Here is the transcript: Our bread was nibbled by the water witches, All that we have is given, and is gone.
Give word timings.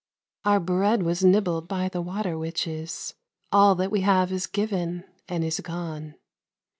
Our 0.45 0.59
bread 0.59 1.03
was 1.03 1.23
nibbled 1.23 1.67
by 1.67 1.87
the 1.87 2.01
water 2.01 2.35
witches, 2.35 3.13
All 3.51 3.75
that 3.75 3.91
we 3.91 4.01
have 4.01 4.31
is 4.31 4.47
given, 4.47 5.03
and 5.29 5.43
is 5.43 5.59
gone. 5.59 6.15